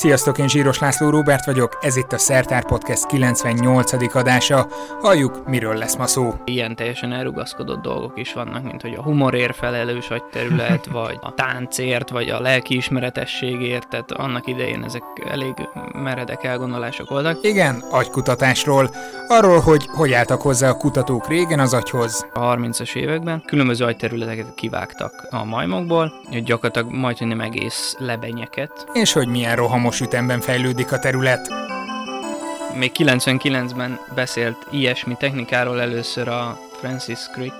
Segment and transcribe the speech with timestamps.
[0.00, 4.14] Sziasztok, én Zsíros László Róbert vagyok, ez itt a Szertár Podcast 98.
[4.16, 4.68] adása.
[5.00, 6.34] Halljuk, miről lesz ma szó.
[6.44, 12.08] Ilyen teljesen elrugaszkodott dolgok is vannak, mint hogy a humorért felelős terület, vagy a táncért,
[12.10, 15.54] vagy a lelkiismeretességért, tehát annak idején ezek elég
[15.92, 17.38] meredek elgondolások voltak.
[17.42, 18.90] Igen, agykutatásról,
[19.28, 22.26] arról, hogy hogy álltak hozzá a kutatók régen az agyhoz.
[22.32, 26.12] A 30-as években különböző agyterületeket kivágtak a majmokból,
[26.44, 28.86] gyakorlatilag majdnem nem egész lebenyeket.
[28.92, 31.48] És hogy milyen rohamos ütemben fejlődik a terület.
[32.74, 37.54] Még 99-ben beszélt ilyesmi technikáról először a Francis Crick.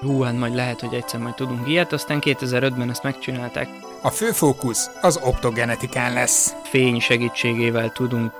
[0.00, 3.68] Hú, hát majd lehet, hogy egyszer majd tudunk ilyet, aztán 2005-ben ezt megcsinálták.
[4.02, 6.54] A fő fókusz az optogenetikán lesz.
[6.62, 8.32] Fény segítségével tudunk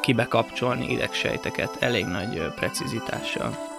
[0.00, 3.71] kibekapcsolni idegsejteket elég nagy precizitással.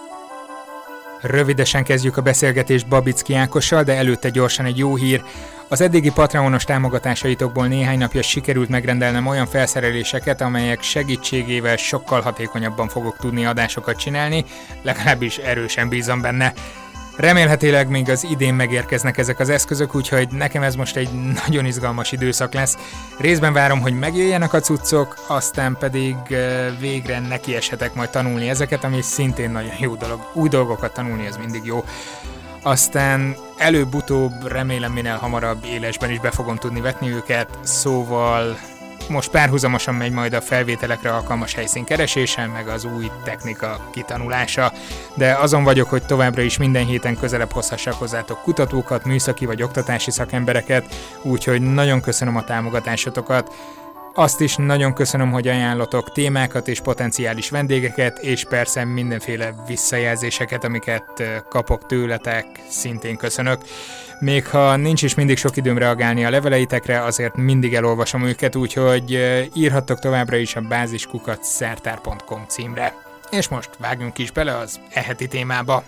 [1.26, 5.22] Rövidesen kezdjük a beszélgetést Babicki Ákossal, de előtte gyorsan egy jó hír.
[5.68, 13.16] Az eddigi Patreonos támogatásaitokból néhány napja sikerült megrendelnem olyan felszereléseket, amelyek segítségével sokkal hatékonyabban fogok
[13.16, 14.44] tudni adásokat csinálni,
[14.82, 16.52] legalábbis erősen bízom benne.
[17.16, 21.08] Remélhetőleg még az idén megérkeznek ezek az eszközök, úgyhogy nekem ez most egy
[21.46, 22.76] nagyon izgalmas időszak lesz.
[23.18, 26.16] Részben várom, hogy megjöjjenek a cuccok, aztán pedig
[26.80, 30.30] végre nekieshetek majd tanulni ezeket, ami szintén nagyon jó dolog.
[30.32, 31.84] Új dolgokat tanulni, ez mindig jó.
[32.62, 38.58] Aztán előbb-utóbb remélem minél hamarabb élesben is be fogom tudni vetni őket, szóval
[39.08, 44.72] most párhuzamosan megy majd a felvételekre alkalmas helyszín keresése, meg az új technika kitanulása,
[45.14, 50.10] de azon vagyok, hogy továbbra is minden héten közelebb hozhassak hozzátok kutatókat, műszaki vagy oktatási
[50.10, 53.54] szakembereket, úgyhogy nagyon köszönöm a támogatásotokat.
[54.16, 61.22] Azt is nagyon köszönöm, hogy ajánlotok témákat és potenciális vendégeket, és persze mindenféle visszajelzéseket, amiket
[61.48, 63.58] kapok tőletek, szintén köszönök.
[64.24, 69.10] Még ha nincs is mindig sok időm reagálni a leveleitekre, azért mindig elolvasom őket, úgyhogy
[69.54, 72.94] írhattok továbbra is a báziskukat szertár.com címre.
[73.30, 75.84] És most vágjunk is bele az eheti témába.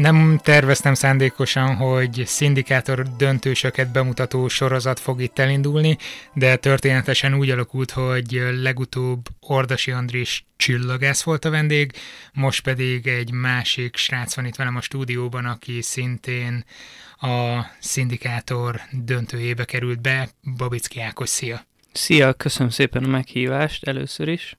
[0.00, 5.96] Nem terveztem szándékosan, hogy szindikátor döntősöket bemutató sorozat fog itt elindulni,
[6.34, 11.92] de történetesen úgy alakult, hogy legutóbb Ordasi Andris csillagász volt a vendég,
[12.32, 16.64] most pedig egy másik srác van itt velem a stúdióban, aki szintén
[17.20, 20.28] a szindikátor döntőjébe került be.
[20.56, 21.64] Babicki Ákos, szia!
[21.92, 24.56] Szia, köszönöm szépen a meghívást először is.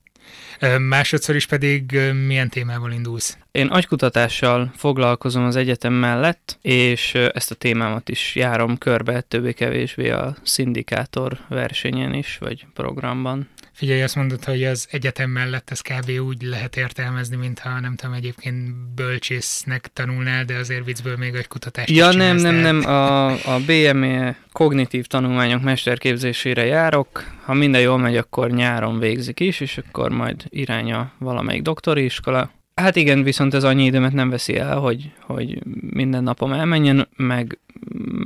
[0.78, 3.38] Másodszor is pedig milyen témával indulsz?
[3.52, 10.36] Én agykutatással foglalkozom az egyetem mellett, és ezt a témámat is járom körbe többé-kevésbé a
[10.44, 13.50] szindikátor versenyen is, vagy programban.
[13.81, 16.09] Figyelj, azt mondod, hogy az egyetem mellett ez kb.
[16.09, 21.90] úgy lehet értelmezni, mintha nem tudom, egyébként bölcsésznek tanulnál, de azért viccből még egy kutatást
[21.90, 27.24] Ja, nem, nem, nem, a, a BME kognitív tanulmányok mesterképzésére járok.
[27.44, 32.52] Ha minden jól megy, akkor nyáron végzik is, és akkor majd iránya valamelyik doktori iskola.
[32.81, 35.62] Hát igen, viszont ez annyi időmet nem veszi el, hogy, hogy
[35.92, 37.59] minden napom elmenjen, meg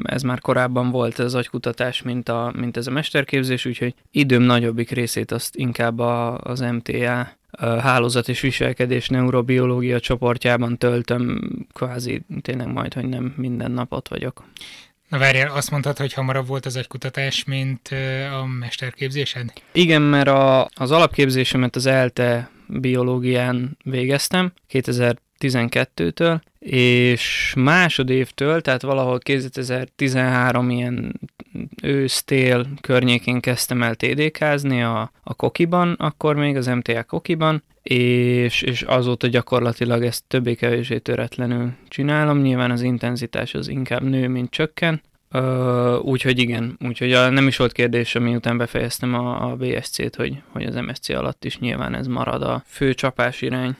[0.03, 4.89] ez már korábban volt az agykutatás, mint, a, mint ez a mesterképzés, úgyhogy időm nagyobbik
[4.89, 11.39] részét azt inkább a, az MTA hálózat és viselkedés neurobiológia csoportjában töltöm,
[11.73, 14.43] kvázi tényleg majd, hogy nem minden napot vagyok.
[15.09, 17.89] Na várjál, azt mondtad, hogy hamarabb volt az agykutatás, mint
[18.41, 19.53] a mesterképzésed?
[19.71, 30.69] Igen, mert a, az alapképzésemet az ELTE biológián végeztem 2012-től, és másodévtől, tehát valahol 2013
[30.69, 31.19] ilyen
[31.81, 38.81] ősztél környékén kezdtem el TDK-zni a, a Kokiban, akkor még az MTA Kokiban, és, és
[38.81, 42.41] azóta gyakorlatilag ezt többé-kevésbé töretlenül csinálom.
[42.41, 45.01] Nyilván az intenzitás az inkább nő, mint csökken,
[46.01, 50.65] Úgyhogy igen, úgyhogy a, nem is volt kérdés, miután befejeztem a, a BSC-t, hogy, hogy
[50.65, 53.75] az MSC alatt is nyilván ez marad a fő csapás irány.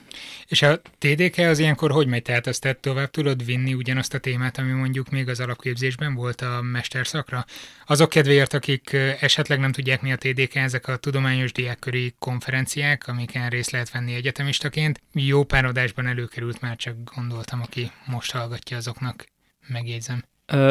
[0.46, 2.22] És a TDK az ilyenkor hogy megy?
[2.22, 6.40] Tehát azt te tovább tudod vinni ugyanazt a témát, ami mondjuk még az alapképzésben volt
[6.40, 7.44] a mesterszakra?
[7.86, 13.48] Azok kedvéért, akik esetleg nem tudják mi a TDK, ezek a tudományos diákköri konferenciák, amiken
[13.48, 15.00] részt lehet venni egyetemistaként.
[15.12, 19.26] Jó pár előkerült, már csak gondoltam, aki most hallgatja azoknak,
[19.66, 20.22] megjegyzem.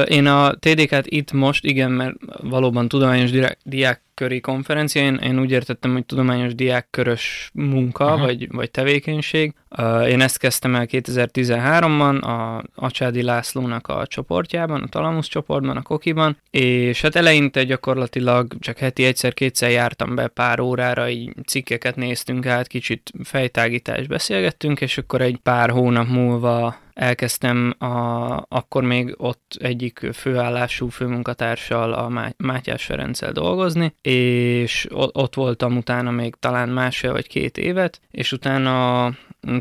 [0.06, 3.31] Én a TDK-t itt most, igen, mert valóban tudományos
[3.63, 9.53] diák diákköri konferencia, én, én úgy értettem, hogy tudományos diákkörös munka, vagy, vagy tevékenység.
[10.07, 16.38] Én ezt kezdtem el 2013-ban a Acsádi Lászlónak a csoportjában, a Talamus csoportban, a Kokiban,
[16.50, 22.68] és hát eleinte gyakorlatilag csak heti egyszer-kétszer jártam be pár órára, így cikkeket néztünk át,
[22.68, 30.09] kicsit fejtágítást beszélgettünk, és akkor egy pár hónap múlva elkezdtem a, akkor még ott egyik
[30.13, 37.57] főállású főmunkatársal, a Mátyás Ferenccel dolgozni, és ott voltam utána még talán másfél vagy két
[37.57, 39.06] évet, és utána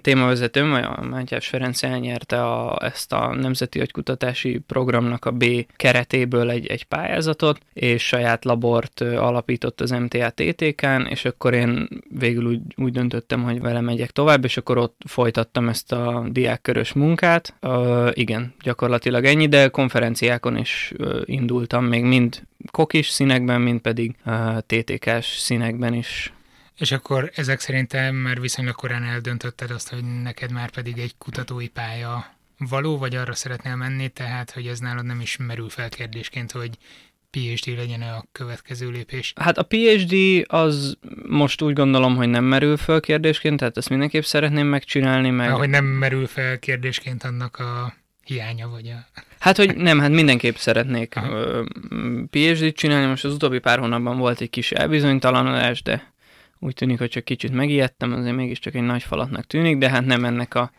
[0.01, 5.45] témavezetőm, a Mátyás Ferenc elnyerte a, ezt a Nemzeti Agykutatási Programnak a B
[5.77, 11.89] keretéből egy, egy pályázatot, és saját labort alapított az MTA TTK-n, és akkor én
[12.19, 16.93] végül úgy, úgy döntöttem, hogy vele megyek tovább, és akkor ott folytattam ezt a diákkörös
[16.93, 17.55] munkát.
[17.63, 24.15] Uh, igen, gyakorlatilag ennyi, de konferenciákon is uh, indultam, még mind kokis színekben, mind pedig
[24.27, 26.33] uh, TTK-s színekben is
[26.79, 31.69] és akkor ezek szerintem már viszonylag korán eldöntötted azt, hogy neked már pedig egy kutatói
[31.69, 36.53] pálya való, vagy arra szeretnél menni, tehát hogy ez nálad nem is merül fel kérdésként,
[36.53, 36.79] hogy
[37.31, 39.33] PhD legyen a következő lépés?
[39.37, 40.15] Hát a PhD
[40.47, 40.99] az
[41.29, 45.31] most úgy gondolom, hogy nem merül fel kérdésként, tehát ezt mindenképp szeretném megcsinálni.
[45.31, 45.51] Meg...
[45.51, 47.95] Ahogy nem merül fel kérdésként annak a
[48.25, 49.23] hiánya, vagy a...
[49.39, 51.15] Hát, hogy nem, hát mindenképp szeretnék
[52.31, 56.14] PhD-t csinálni, most az utóbbi pár hónapban volt egy kis elbizonytalanodás, de
[56.59, 60.25] úgy tűnik, hogy csak kicsit megijedtem, azért mégiscsak egy nagy falatnak tűnik, de hát nem
[60.25, 60.71] ennek a...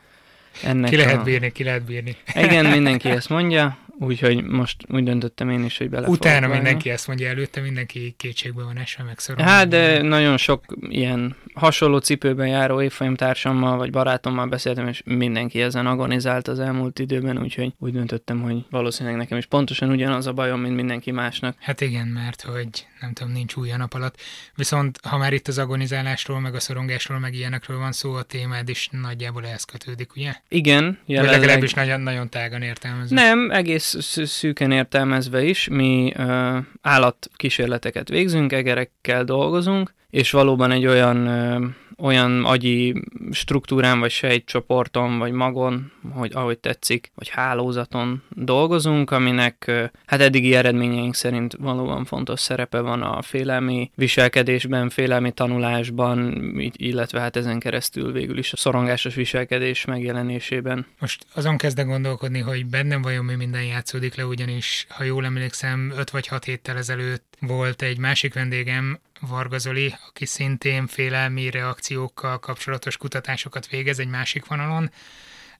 [0.64, 1.24] Ennek ki lehet a...
[1.24, 2.16] bírni, ki lehet bírni.
[2.34, 7.08] Igen, mindenki ezt mondja, úgyhogy most úgy döntöttem én is, hogy bele Utána mindenki ezt
[7.08, 9.20] mondja, előtte mindenki kétségbe van esve, meg.
[9.38, 15.86] Hát, de nagyon sok ilyen hasonló cipőben járó évfolyamtársammal vagy barátommal beszéltem, és mindenki ezen
[15.86, 20.60] agonizált az elmúlt időben, úgyhogy úgy döntöttem, hogy valószínűleg nekem is pontosan ugyanaz a bajom,
[20.60, 21.56] mint mindenki másnak.
[21.60, 24.22] Hát igen, mert hogy nem tudom, nincs új a nap alatt.
[24.56, 28.70] Viszont ha már itt az agonizálásról, meg a szorongásról, meg ilyenekről van szó, a témád
[28.70, 30.34] is nagyjából ehhez kötődik, ugye?
[30.50, 31.00] Igen.
[31.06, 31.34] Jelenleg...
[31.34, 33.16] Vagy legalábbis nagyon, nagyon tágan értelmezve.
[33.16, 33.85] Nem, egész
[34.24, 35.68] szűken értelmezve is.
[35.68, 41.66] Mi uh, állatkísérleteket végzünk, egerekkel dolgozunk, és valóban egy olyan uh,
[41.98, 49.72] olyan agyi struktúrán, vagy sejtcsoporton, vagy magon, hogy ahogy tetszik, vagy hálózaton dolgozunk, aminek
[50.06, 56.34] hát eddigi eredményeink szerint valóban fontos szerepe van a félelmi viselkedésben, félelmi tanulásban,
[56.76, 60.86] illetve hát ezen keresztül végül is a szorongásos viselkedés megjelenésében.
[61.00, 65.94] Most azon kezdek gondolkodni, hogy bennem vajon mi minden játszódik le, ugyanis ha jól emlékszem,
[65.98, 72.40] 5 vagy 6 héttel ezelőtt volt egy másik vendégem, Varga Zoli, aki szintén félelmi reakciókkal
[72.40, 74.92] kapcsolatos kutatásokat végez egy másik vonalon,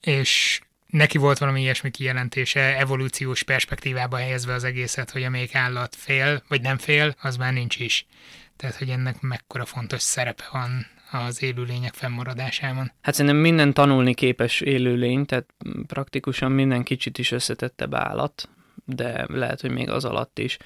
[0.00, 6.42] és neki volt valami ilyesmi kijelentése, evolúciós perspektívába helyezve az egészet, hogy amelyik állat fél,
[6.48, 8.06] vagy nem fél, az már nincs is.
[8.56, 12.92] Tehát, hogy ennek mekkora fontos szerepe van az élőlények fennmaradásában.
[13.02, 15.54] Hát szerintem minden tanulni képes élőlény, tehát
[15.86, 18.48] praktikusan minden kicsit is összetettebb állat,
[18.84, 20.56] de lehet, hogy még az alatt is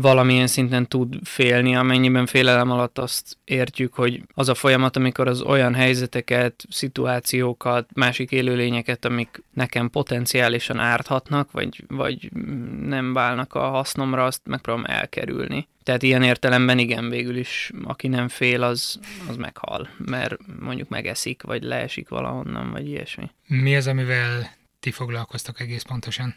[0.00, 5.40] valamilyen szinten tud félni, amennyiben félelem alatt azt értjük, hogy az a folyamat, amikor az
[5.40, 12.30] olyan helyzeteket, szituációkat, másik élőlényeket, amik nekem potenciálisan árthatnak, vagy, vagy
[12.82, 15.68] nem válnak a hasznomra, azt megpróbálom elkerülni.
[15.82, 21.42] Tehát ilyen értelemben igen, végül is, aki nem fél, az, az meghal, mert mondjuk megeszik,
[21.42, 23.30] vagy leesik valahonnan, vagy ilyesmi.
[23.46, 26.34] Mi az, amivel ti foglalkoztak egész pontosan?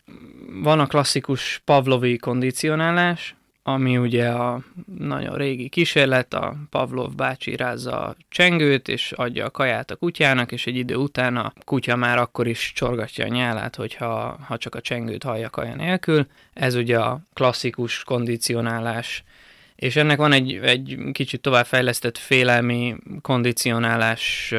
[0.61, 4.63] Van a klasszikus Pavlovi kondicionálás, ami ugye a
[4.97, 10.51] nagyon régi kísérlet, a Pavlov bácsi rázza a csengőt, és adja a kaját a kutyának,
[10.51, 14.75] és egy idő után a kutya már akkor is csorgatja a nyálát, hogyha ha csak
[14.75, 16.27] a csengőt hallja kaja nélkül.
[16.54, 19.23] Ez ugye a klasszikus kondicionálás
[19.81, 24.54] és ennek van egy, egy kicsit továbbfejlesztett félelmi kondicionálás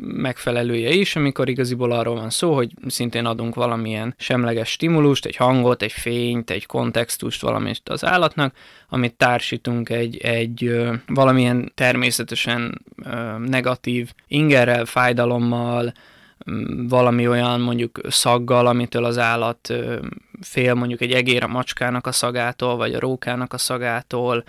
[0.00, 5.82] megfelelője is, amikor igaziból arról van szó, hogy szintén adunk valamilyen semleges stimulust, egy hangot,
[5.82, 8.54] egy fényt, egy kontextust valamit az állatnak,
[8.88, 12.82] amit társítunk egy, egy valamilyen természetesen
[13.46, 15.92] negatív ingerrel, fájdalommal,
[16.88, 19.72] valami olyan mondjuk szaggal, amitől az állat
[20.40, 24.44] fél mondjuk egy egér a macskának a szagától, vagy a rókának a szagától,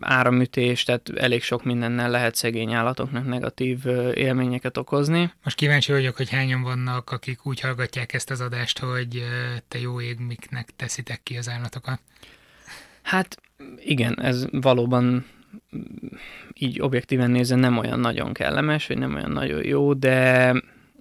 [0.00, 5.32] áramütés, tehát elég sok mindennel lehet szegény állatoknak negatív élményeket okozni.
[5.44, 9.22] Most kíváncsi vagyok, hogy hányan vannak, akik úgy hallgatják ezt az adást, hogy
[9.68, 12.00] te jó ég, miknek teszitek ki az állatokat.
[13.02, 13.40] Hát
[13.78, 15.26] igen, ez valóban
[16.54, 20.52] így objektíven nézve nem olyan nagyon kellemes, vagy nem olyan nagyon jó, de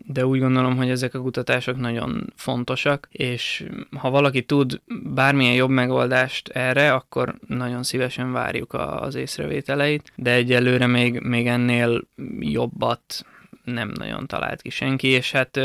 [0.08, 3.66] de úgy gondolom, hogy ezek a kutatások nagyon fontosak, és
[3.98, 10.88] ha valaki tud bármilyen jobb megoldást erre, akkor nagyon szívesen várjuk az észrevételeit, de egyelőre
[10.88, 12.08] még, még ennél
[12.40, 13.26] jobbat
[13.64, 15.60] nem nagyon talált ki senki, és hát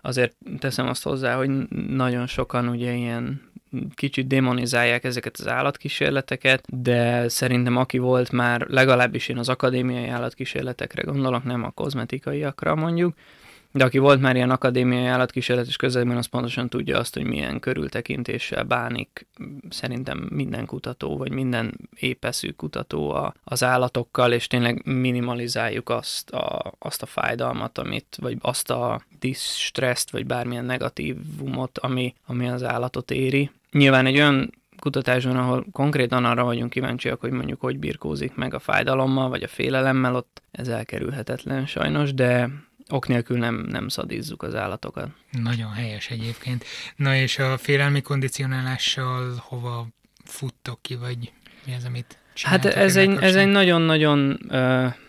[0.00, 1.50] azért teszem azt hozzá, hogy
[1.88, 3.50] nagyon sokan ugye ilyen
[3.94, 11.02] kicsit demonizálják ezeket az állatkísérleteket, de szerintem aki volt már, legalábbis én az akadémiai állatkísérletekre
[11.02, 13.14] gondolok, nem a kozmetikaiakra mondjuk,
[13.72, 18.64] de aki volt már ilyen akadémiai állatkísérletes közelben, az pontosan tudja azt, hogy milyen körültekintéssel
[18.64, 19.26] bánik
[19.70, 26.72] szerintem minden kutató, vagy minden épeszű kutató a, az állatokkal, és tényleg minimalizáljuk azt a,
[26.78, 33.10] azt a fájdalmat, amit, vagy azt a distresszt, vagy bármilyen negatívumot, ami, ami az állatot
[33.10, 33.50] éri.
[33.70, 38.58] Nyilván egy olyan kutatásban, ahol konkrétan arra vagyunk kíváncsiak, hogy mondjuk hogy birkózik meg a
[38.58, 42.50] fájdalommal, vagy a félelemmel, ott ez elkerülhetetlen sajnos, de
[42.90, 45.08] ok nélkül nem, nem szadízzuk az állatokat.
[45.30, 46.64] Nagyon helyes egyébként.
[46.96, 49.88] Na és a félelmi kondicionálással hova
[50.24, 51.32] futtok ki, vagy
[51.66, 54.38] mi az, amit Hát ez egy, ez egy nagyon-nagyon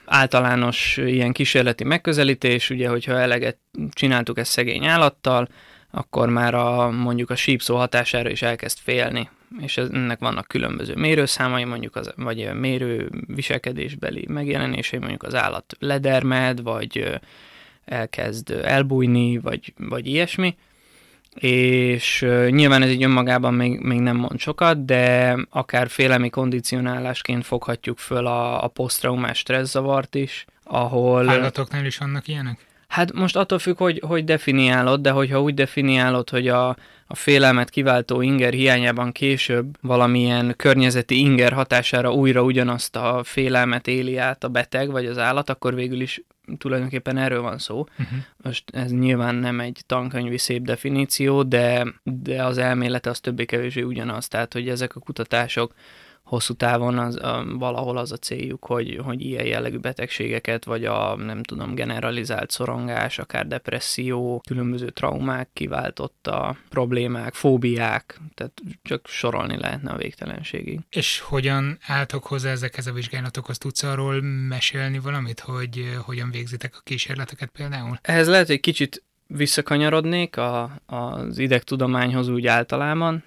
[0.05, 3.57] általános ilyen kísérleti megközelítés, ugye, hogyha eleget
[3.91, 5.47] csináltuk ezt szegény állattal,
[5.91, 11.63] akkor már a, mondjuk a sípszó hatására is elkezd félni, és ennek vannak különböző mérőszámai,
[11.63, 17.19] mondjuk az, vagy mérő viselkedésbeli megjelenései, mondjuk az állat ledermed, vagy
[17.85, 20.55] elkezd elbújni, vagy, vagy ilyesmi,
[21.35, 27.97] és nyilván ez így önmagában még, még nem mond sokat, de akár félelmi kondicionálásként foghatjuk
[27.97, 31.29] föl a, a posztraumás stresszavart is, ahol...
[31.29, 32.65] Állatoknál is vannak ilyenek?
[32.87, 36.67] Hát most attól függ, hogy, hogy definiálod, de hogyha úgy definiálod, hogy a,
[37.07, 44.17] a félelmet kiváltó inger hiányában később valamilyen környezeti inger hatására újra ugyanazt a félelmet éli
[44.17, 46.21] át a beteg vagy az állat, akkor végül is
[46.57, 47.79] tulajdonképpen erről van szó.
[47.79, 48.17] Uh-huh.
[48.37, 54.27] Most ez nyilván nem egy tankönyvi szép definíció, de, de az elmélete az többé-kevésbé ugyanaz.
[54.27, 55.73] Tehát, hogy ezek a kutatások
[56.33, 61.15] hosszú távon az, a, valahol az a céljuk, hogy, hogy ilyen jellegű betegségeket, vagy a
[61.15, 69.91] nem tudom, generalizált szorongás, akár depresszió, különböző traumák kiváltotta problémák, fóbiák, tehát csak sorolni lehetne
[69.91, 70.79] a végtelenségig.
[70.89, 73.57] És hogyan álltok hozzá ezekhez a vizsgálatokhoz?
[73.57, 77.99] Tudsz arról mesélni valamit, hogy hogyan végzitek a kísérleteket például?
[78.01, 83.23] Ehhez lehet, hogy kicsit visszakanyarodnék a, az idegtudományhoz úgy általában,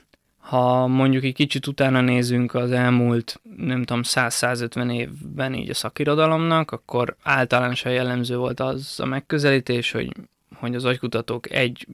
[0.47, 6.71] ha mondjuk egy kicsit utána nézünk az elmúlt, nem tudom, 100-150 évben így a szakirodalomnak,
[6.71, 10.13] akkor általánosan jellemző volt az a megközelítés, hogy,
[10.55, 11.87] hogy az agykutatók egy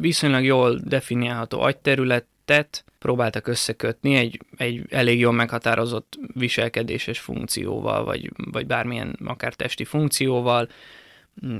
[0.00, 8.66] viszonylag jól definiálható agyterületet próbáltak összekötni egy, egy elég jól meghatározott viselkedéses funkcióval, vagy, vagy
[8.66, 10.68] bármilyen akár testi funkcióval.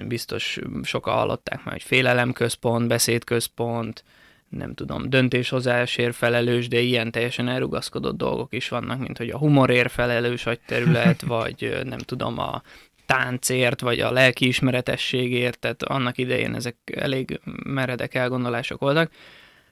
[0.06, 4.04] Biztos sokan hallották már, hogy félelemközpont, beszédközpont,
[4.48, 9.92] nem tudom, döntéshozásért felelős, de ilyen teljesen elrugaszkodott dolgok is vannak, mint hogy a humorért
[9.92, 12.62] felelős agyterület, vagy nem tudom, a
[13.06, 19.10] táncért, vagy a lelkiismeretességért, tehát annak idején ezek elég meredek elgondolások voltak.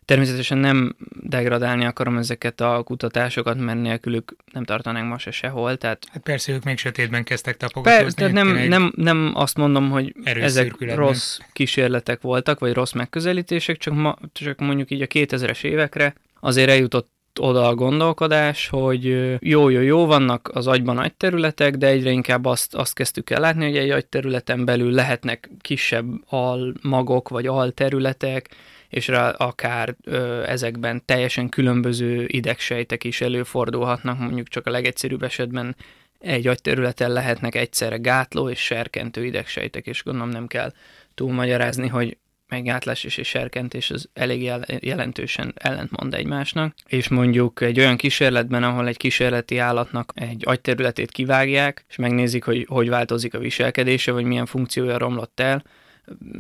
[0.07, 5.77] Természetesen nem degradálni akarom ezeket a kutatásokat, mert nélkülük nem tartanánk ma se sehol.
[5.77, 6.07] Tehát...
[6.13, 8.05] Hát persze, ők még sötétben kezdtek tapogatózni.
[8.05, 13.77] Per, tehát nem, nem, nem azt mondom, hogy ezek rossz kísérletek voltak, vagy rossz megközelítések,
[13.77, 17.11] csak, ma, csak mondjuk így a 2000-es évekre azért eljutott
[17.41, 19.05] oda a gondolkodás, hogy
[19.41, 23.41] jó, jó, jó, vannak az agyban nagy területek, de egyre inkább azt, azt kezdtük el
[23.41, 28.49] látni, hogy egy agyterületen belül lehetnek kisebb almagok, vagy alterületek,
[28.89, 35.77] és rá akár ö, ezekben teljesen különböző idegsejtek is előfordulhatnak, mondjuk csak a legegyszerűbb esetben
[36.19, 40.73] egy agyterületen lehetnek egyszerre gátló és serkentő idegsejtek, és gondolom nem kell
[41.15, 42.17] túlmagyarázni, hogy
[42.49, 48.87] meggátlás és egy serkentés az elég jelentősen ellentmond egymásnak, és mondjuk egy olyan kísérletben, ahol
[48.87, 54.47] egy kísérleti állatnak egy agyterületét kivágják, és megnézik, hogy hogy változik a viselkedése, vagy milyen
[54.47, 55.65] funkciója romlott el,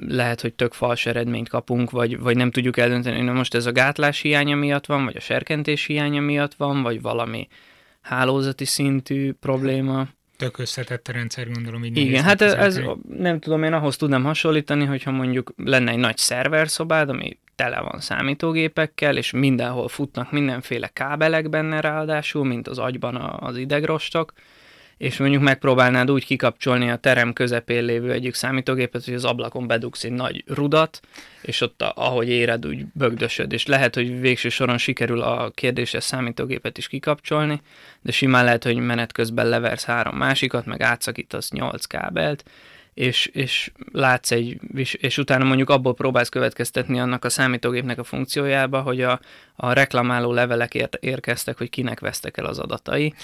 [0.08, 3.73] lehet, hogy tök fals eredményt kapunk, vagy, vagy nem tudjuk eldönteni, hogy most ez a
[3.73, 7.49] gátlás hiánya miatt van, vagy a serkentés hiánya miatt van, vagy valami
[8.00, 10.06] hálózati szintű probléma.
[10.37, 11.96] Tök összetett a rendszer, gondolom így.
[11.96, 12.80] Igen, hát ez, ez,
[13.18, 18.00] nem tudom, én ahhoz tudnám hasonlítani, hogyha mondjuk lenne egy nagy szerverszobád, ami tele van
[18.00, 24.32] számítógépekkel, és mindenhol futnak mindenféle kábelek benne ráadásul, mint az agyban az idegrostok,
[24.98, 30.04] és mondjuk megpróbálnád úgy kikapcsolni a terem közepén lévő egyik számítógépet, hogy az ablakon bedugsz
[30.04, 31.00] egy nagy rudat,
[31.42, 36.78] és ott ahogy éred, úgy bögdösöd, és lehet, hogy végső soron sikerül a kérdéses számítógépet
[36.78, 37.60] is kikapcsolni,
[38.00, 42.44] de simán lehet, hogy menet közben leversz három másikat, meg átszakítasz nyolc kábelt,
[42.94, 48.04] és, és látsz egy, és, és utána mondjuk abból próbálsz következtetni annak a számítógépnek a
[48.04, 49.20] funkciójába, hogy a,
[49.56, 53.14] a reklamáló levelek ér, érkeztek, hogy kinek vesztek el az adatai,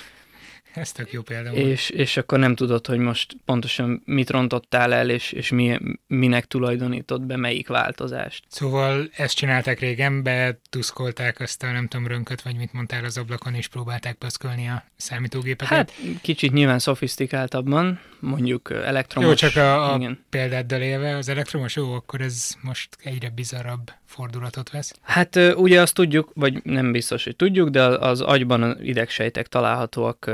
[0.74, 5.10] ez tök jó példa És, és akkor nem tudod, hogy most pontosan mit rontottál el,
[5.10, 8.44] és, és mi, minek tulajdonított be melyik változást.
[8.48, 13.54] Szóval ezt csinálták régen, betuszkolták azt a nem tudom, rönköt, vagy mit mondtál az ablakon,
[13.54, 15.90] és próbálták pöszkölni a számítógépeket.
[15.90, 19.28] Hát kicsit nyilván szofisztikáltabban, mondjuk elektromos.
[19.30, 20.24] Jó, csak a, a igen.
[20.30, 24.94] példáddal élve, az elektromos, jó, akkor ez most egyre bizarabb fordulatot vesz.
[25.02, 30.30] Hát ugye azt tudjuk, vagy nem biztos, hogy tudjuk, de az agyban az idegsejtek találhatóak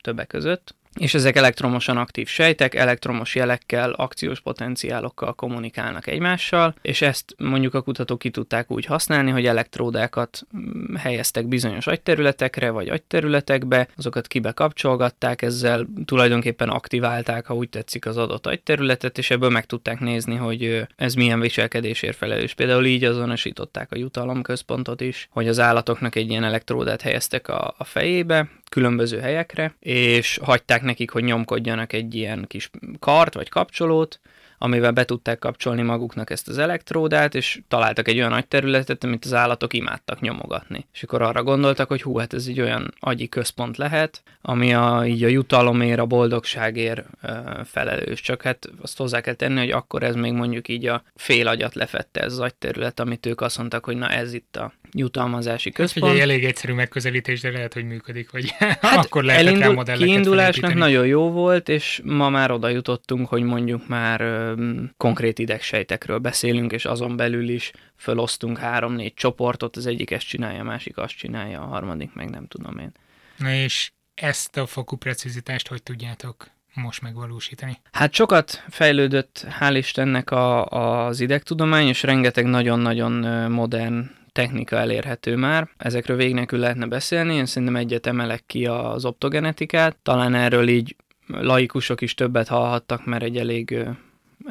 [0.00, 7.34] többek között, és ezek elektromosan aktív sejtek, elektromos jelekkel, akciós potenciálokkal kommunikálnak egymással, és ezt
[7.38, 13.88] mondjuk a kutatók ki tudták úgy használni, hogy elektródákat mm, helyeztek bizonyos agyterületekre vagy agyterületekbe,
[13.96, 19.66] azokat kibe kapcsolgatták, ezzel tulajdonképpen aktiválták, ha úgy tetszik, az adott agyterületet, és ebből meg
[19.66, 22.54] tudták nézni, hogy ez milyen viselkedésért felelős.
[22.54, 27.84] Például így azonosították a jutalomközpontot is, hogy az állatoknak egy ilyen elektródát helyeztek a, a
[27.84, 34.20] fejébe, különböző helyekre, és hagyták nekik, hogy nyomkodjanak egy ilyen kis kart vagy kapcsolót,
[34.58, 39.24] amivel be tudták kapcsolni maguknak ezt az elektródát, és találtak egy olyan nagy területet, amit
[39.24, 40.86] az állatok imádtak nyomogatni.
[40.92, 45.02] És akkor arra gondoltak, hogy hú, hát ez egy olyan agyi központ lehet, ami a,
[45.06, 47.30] így a jutalomért, a boldogságért ö,
[47.64, 48.20] felelős.
[48.20, 51.74] Csak hát azt hozzá kell tenni, hogy akkor ez még mondjuk így a fél agyat
[51.74, 55.78] lefette ez az agyterület, amit ők azt mondtak, hogy na ez itt a jutalmazási hát
[55.78, 56.12] központ.
[56.12, 60.74] Hát, elég egyszerű megközelítés, de lehet, hogy működik, vagy hát akkor lehet elindul, modelleket Kiindulásnak
[60.74, 64.54] nagyon jó volt, és ma már oda jutottunk, hogy mondjuk már ö,
[64.96, 70.64] konkrét idegsejtekről beszélünk, és azon belül is felosztunk három-négy csoportot, az egyik ezt csinálja, a
[70.64, 72.92] másik azt csinálja, a harmadik meg nem tudom én.
[73.36, 77.80] Na és ezt a fokú precizitást hogy tudjátok most megvalósítani?
[77.92, 83.12] Hát sokat fejlődött, hál' Istennek a, az idegtudomány, és rengeteg nagyon-nagyon
[83.50, 85.68] modern technika elérhető már.
[85.76, 89.96] Ezekről végig nélkül lehetne beszélni, én szerintem egyet emelek ki az optogenetikát.
[90.02, 90.96] Talán erről így
[91.26, 93.78] laikusok is többet hallhattak, mert egy elég,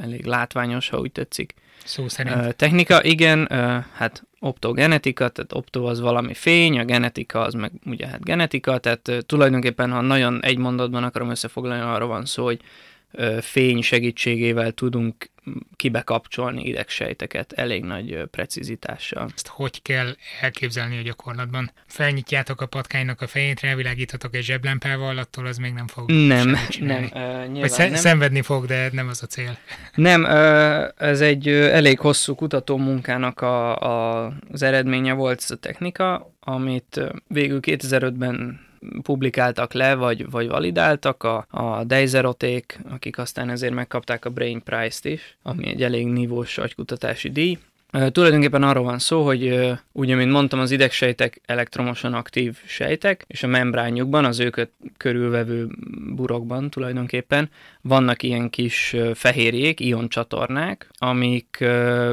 [0.02, 1.54] elég látványos, ha úgy tetszik.
[1.84, 2.56] Szó szerint.
[2.56, 3.48] Technika, igen,
[3.94, 9.26] hát optogenetika, tehát opto az valami fény, a genetika az meg ugye hát genetika, tehát
[9.26, 12.60] tulajdonképpen, ha nagyon egy mondatban akarom összefoglalni, arra van szó, hogy
[13.40, 15.30] fény segítségével tudunk
[15.76, 19.30] kibekapcsolni idegsejteket elég nagy precizitással.
[19.36, 21.72] Ezt hogy kell elképzelni a gyakorlatban?
[21.88, 27.04] Felnyitjátok a patkánynak a fejét, rávilágíthatok egy zseblámpával, attól az még nem fog Nem, nem.
[27.04, 27.96] Uh, Vagy sz- nem.
[27.96, 29.58] szenvedni fog, de nem az a cél.
[29.96, 35.52] Nem, uh, ez egy uh, elég hosszú kutató munkának a, a, az eredménye volt ez
[35.52, 38.70] a technika, amit végül 2005-ben
[39.02, 45.06] publikáltak le, vagy, vagy validáltak a, a Deizeroték, akik aztán ezért megkapták a Brain Prize-t
[45.06, 47.58] is, ami egy elég nívós agykutatási díj.
[47.92, 53.48] Tulajdonképpen arról van szó, hogy ugye, mint mondtam, az idegsejtek elektromosan aktív sejtek, és a
[53.48, 55.68] membránjukban, az őket körülvevő
[56.16, 57.50] burokban tulajdonképpen
[57.82, 61.58] vannak ilyen kis fehérjék, ioncsatornák, amik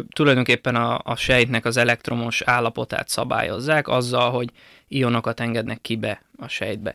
[0.09, 4.51] tulajdonképpen a, a sejtnek az elektromos állapotát szabályozzák azzal, hogy
[4.89, 6.95] ionokat engednek ki be a sejtbe.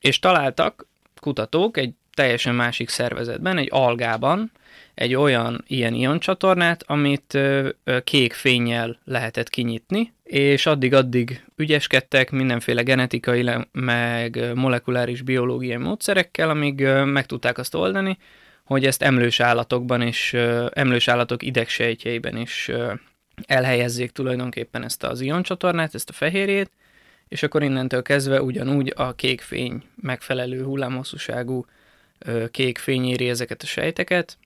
[0.00, 0.86] És találtak
[1.20, 4.52] kutatók egy teljesen másik szervezetben, egy algában,
[4.94, 7.38] egy olyan ilyen ioncsatornát, amit
[8.04, 17.04] kék fényjel lehetett kinyitni, és addig-addig ügyeskedtek mindenféle genetikai, meg molekuláris biológiai módszerekkel, amíg ö,
[17.04, 18.18] meg tudták azt oldani,
[18.64, 20.32] hogy ezt emlős állatokban és
[20.70, 22.70] emlős állatok idegsejtjeiben is
[23.46, 26.70] elhelyezzék tulajdonképpen ezt az ioncsatornát, ezt a fehérjét,
[27.28, 31.64] és akkor innentől kezdve ugyanúgy a kék fény megfelelő hullámhosszúságú
[32.50, 34.38] kék fény éri ezeket a sejteket,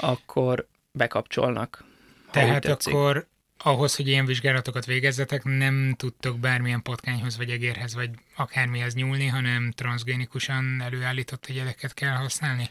[0.00, 1.84] akkor bekapcsolnak.
[2.30, 3.26] Tehát akkor
[3.58, 9.70] ahhoz, hogy ilyen vizsgálatokat végezzetek, nem tudtok bármilyen patkányhoz, vagy egérhez, vagy akármihez nyúlni, hanem
[9.70, 12.70] transgénikusan előállított egyedeket kell használni?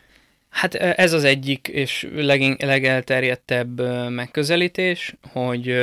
[0.50, 5.76] Hát ez az egyik és legin, legelterjedtebb megközelítés, hogy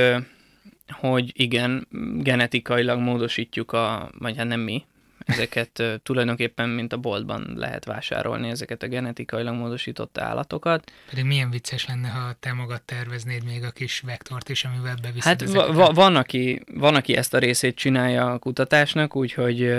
[0.88, 4.84] hogy igen, genetikailag módosítjuk a, vagy hát nem mi,
[5.28, 10.92] ezeket tulajdonképpen, mint a boltban lehet vásárolni ezeket a genetikailag módosított állatokat.
[11.08, 15.40] Pedig milyen vicces lenne, ha te magad terveznéd még a kis vektort is, amivel beviszed
[15.40, 19.72] Hát va- van, aki, van, aki ezt a részét csinálja a kutatásnak, úgyhogy,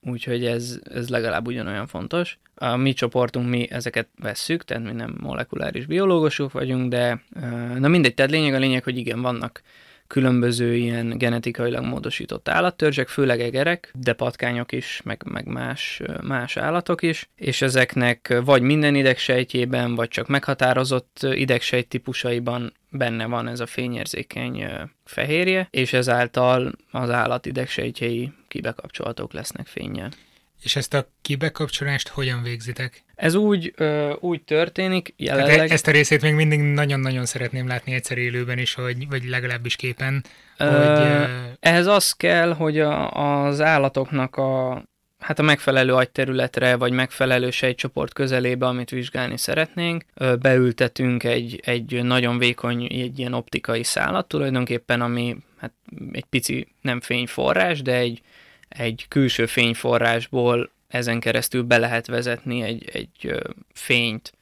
[0.00, 2.38] úgyhogy ez, ez legalább ugyanolyan fontos.
[2.54, 7.22] A mi csoportunk, mi ezeket vesszük, tehát mi nem molekuláris biológusok vagyunk, de
[7.78, 9.62] na mindegy, tehát lényeg a lényeg, hogy igen, vannak
[10.12, 17.02] különböző ilyen genetikailag módosított állattörzsek, főleg egerek, de patkányok is, meg, meg más, más állatok
[17.02, 23.66] is, és ezeknek vagy minden idegsejtjében, vagy csak meghatározott idegsejt típusaiban benne van ez a
[23.66, 24.64] fényérzékeny
[25.04, 30.10] fehérje, és ezáltal az állat idegsejtjei kibekapcsolhatók lesznek fényjel.
[30.62, 33.04] És ezt a kibekapcsolást hogyan végzitek?
[33.14, 35.54] Ez úgy, ö, úgy történik jelenleg...
[35.54, 39.76] Tehát ezt a részét még mindig nagyon-nagyon szeretném látni egyszer élőben is, hogy, vagy legalábbis
[39.76, 40.24] képen.
[40.58, 41.24] Ö, hogy, ö...
[41.60, 43.10] Ehhez az kell, hogy a,
[43.44, 44.82] az állatoknak a,
[45.18, 50.04] hát a megfelelő agyterületre, vagy megfelelő sejtcsoport közelébe, amit vizsgálni szeretnénk,
[50.40, 55.72] beültetünk egy, egy nagyon vékony, egy ilyen optikai szálat tulajdonképpen, ami hát
[56.12, 58.20] egy pici nem fényforrás, de egy,
[58.76, 64.32] egy külső fényforrásból ezen keresztül be lehet vezetni egy, egy fényt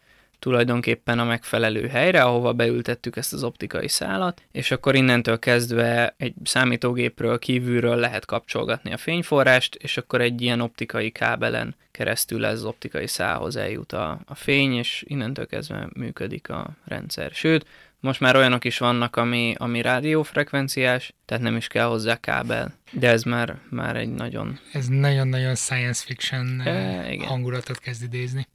[0.40, 6.34] tulajdonképpen a megfelelő helyre, ahova beültettük ezt az optikai szálat, és akkor innentől kezdve egy
[6.44, 12.64] számítógépről kívülről lehet kapcsolgatni a fényforrást, és akkor egy ilyen optikai kábelen keresztül ez az
[12.64, 17.30] optikai szálhoz eljut a, a fény, és innentől kezdve működik a rendszer.
[17.32, 17.66] Sőt,
[18.00, 23.08] most már olyanok is vannak, ami, ami rádiófrekvenciás, tehát nem is kell hozzá kábel, de
[23.08, 24.58] ez már, már egy nagyon...
[24.72, 27.26] Ez nagyon-nagyon science fiction e, igen.
[27.26, 28.46] hangulatot kezd idézni.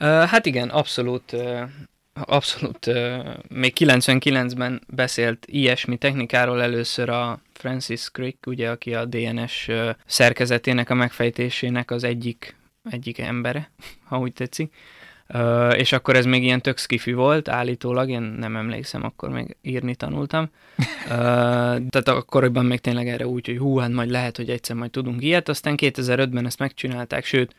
[0.00, 1.36] Uh, hát igen, abszolút,
[2.12, 2.90] abszolút
[3.48, 9.68] még 99-ben beszélt ilyesmi technikáról először a Francis Crick, ugye, aki a DNS
[10.06, 12.56] szerkezetének a megfejtésének az egyik,
[12.90, 13.70] egyik embere,
[14.08, 14.74] ha úgy tetszik.
[15.76, 19.94] És akkor ez még ilyen tök skifi volt, állítólag, én nem emlékszem, akkor még írni
[19.94, 20.50] tanultam.
[21.04, 21.12] Uh,
[21.88, 25.22] tehát akkoriban még tényleg erre úgy, hogy hú, hát majd lehet, hogy egyszer majd tudunk
[25.22, 27.54] ilyet, aztán 2005-ben ezt megcsinálták, sőt,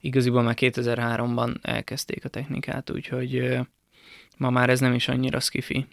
[0.00, 3.58] igaziból már 2003-ban elkezdték a technikát, úgyhogy uh,
[4.36, 5.86] ma már ez nem is annyira skifi.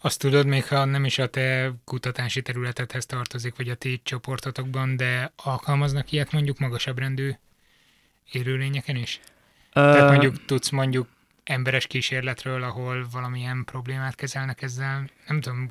[0.00, 4.96] Azt tudod, még ha nem is a te kutatási területedhez tartozik, vagy a ti csoportotokban,
[4.96, 7.30] de alkalmaznak ilyet mondjuk magasabb rendű
[8.32, 9.20] élőlényeken is?
[9.74, 11.06] Tehát mondjuk tudsz mondjuk
[11.44, 15.70] emberes kísérletről, ahol valamilyen problémát kezelnek ezzel, nem tudom.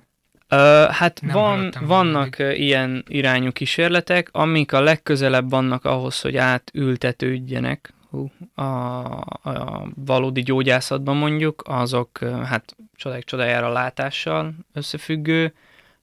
[0.50, 0.60] Uh,
[0.92, 2.60] hát nem van, vannak mindig.
[2.60, 11.18] ilyen irányú kísérletek, amik a legközelebb vannak ahhoz, hogy átültetődjenek hú, a, a valódi gyógyászatban
[11.18, 15.54] mondjuk, azok hát csodák csodájára látással összefüggő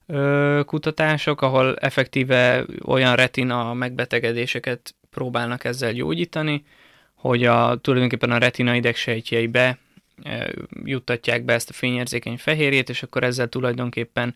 [0.05, 6.63] ö, kutatások, ahol effektíve olyan retina megbetegedéseket próbálnak ezzel gyógyítani,
[7.21, 9.77] hogy a, tulajdonképpen a retina idegsejtjeibe
[10.23, 10.51] e,
[10.83, 14.35] juttatják be ezt a fényérzékeny fehérjét, és akkor ezzel tulajdonképpen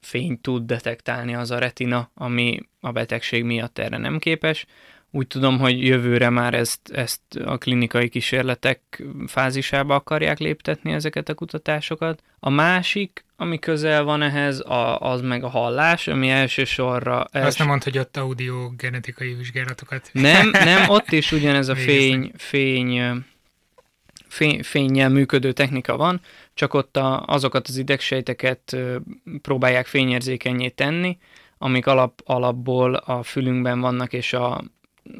[0.00, 4.66] fényt tud detektálni az a retina, ami a betegség miatt erre nem képes.
[5.12, 11.34] Úgy tudom, hogy jövőre már ezt, ezt a klinikai kísérletek fázisába akarják léptetni ezeket a
[11.34, 12.22] kutatásokat.
[12.38, 17.24] A másik, ami közel van ehhez, a, az meg a hallás, ami elsősorra...
[17.32, 17.46] Els...
[17.46, 20.10] Azt nem mondd, hogy ott audio genetikai vizsgálatokat...
[20.12, 23.24] Nem, nem, ott is ugyanez a fény, fény,
[24.28, 26.20] fény, fényjel működő technika van,
[26.54, 28.76] csak ott a, azokat az idegsejteket
[29.42, 31.18] próbálják fényérzékenyé tenni,
[31.58, 34.62] amik alap, alapból a fülünkben vannak, és a,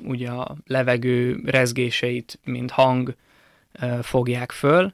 [0.04, 3.14] ugye a levegő rezgéseit, mint hang
[4.02, 4.92] fogják föl,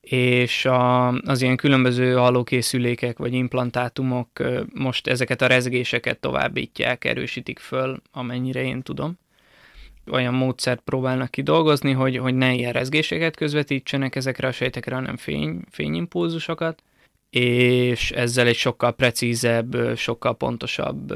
[0.00, 4.28] és a, az ilyen különböző hallókészülékek vagy implantátumok
[4.74, 9.18] most ezeket a rezgéseket továbbítják, erősítik föl, amennyire én tudom.
[10.10, 15.60] Olyan módszert próbálnak kidolgozni, hogy, hogy ne ilyen rezgéseket közvetítsenek ezekre a sejtekre, hanem fény,
[15.70, 16.82] fényimpulzusokat,
[17.30, 21.12] és ezzel egy sokkal precízebb, sokkal pontosabb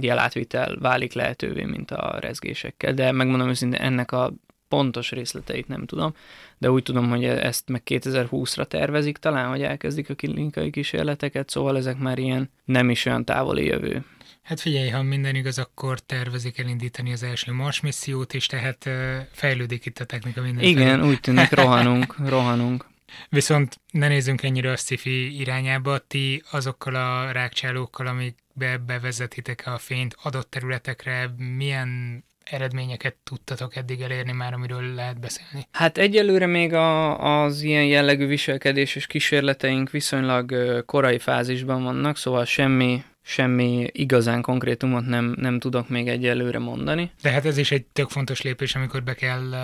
[0.00, 2.94] jelátvitel válik lehetővé, mint a rezgésekkel.
[2.94, 4.32] De megmondom őszintén, ennek a
[4.68, 6.14] pontos részleteit nem tudom,
[6.58, 11.76] de úgy tudom, hogy ezt meg 2020-ra tervezik talán, hogy elkezdik a klinikai kísérleteket, szóval
[11.76, 14.04] ezek már ilyen nem is olyan távoli jövő.
[14.42, 18.88] Hát figyelj, ha minden igaz, akkor tervezik elindítani az első Mars missziót is, tehát
[19.32, 20.64] fejlődik itt a technika minden.
[20.64, 22.86] Igen, úgy tűnik, rohanunk, rohanunk.
[23.28, 30.16] Viszont ne nézzünk ennyire a sci irányába, ti azokkal a rákcsálókkal, amikbe bevezetitek a fényt
[30.22, 35.66] adott területekre, milyen eredményeket tudtatok eddig elérni már, amiről lehet beszélni?
[35.72, 42.44] Hát egyelőre még a, az ilyen jellegű viselkedés és kísérleteink viszonylag korai fázisban vannak, szóval
[42.44, 47.10] semmi semmi igazán konkrétumot nem, nem tudok még egyelőre mondani.
[47.22, 49.54] De hát ez is egy tök fontos lépés, amikor be kell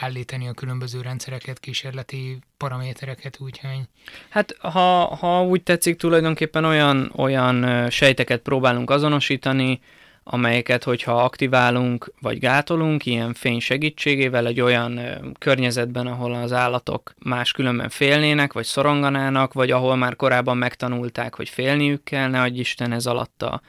[0.00, 3.80] állítani a különböző rendszereket, kísérleti paramétereket, úgyhogy...
[4.28, 9.80] Hát ha, ha úgy tetszik, tulajdonképpen olyan, olyan sejteket próbálunk azonosítani,
[10.30, 15.00] amelyeket, hogyha aktiválunk vagy gátolunk, ilyen fény segítségével egy olyan
[15.38, 21.48] környezetben, ahol az állatok más különben félnének, vagy szoronganának, vagy ahol már korábban megtanulták, hogy
[21.48, 23.60] félniük kell, ne adj Isten ez alatt a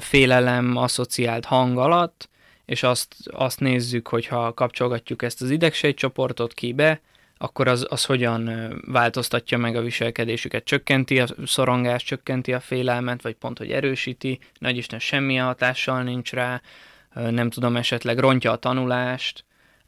[0.00, 2.28] félelem asszociált hang alatt,
[2.64, 7.00] és azt, azt nézzük, hogyha kapcsolgatjuk ezt az idegsejtcsoportot ki be,
[7.42, 8.50] akkor az, az hogyan
[8.86, 14.76] változtatja meg a viselkedésüket, csökkenti a szorongást, csökkenti a félelmet, vagy pont, hogy erősíti, nagy
[14.76, 16.60] Isten semmilyen hatással nincs rá,
[17.14, 19.44] nem tudom, esetleg rontja a tanulást,